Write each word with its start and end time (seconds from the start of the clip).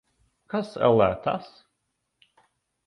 Kas, 0.53 0.71
ellē, 0.87 1.11
tas? 1.27 1.53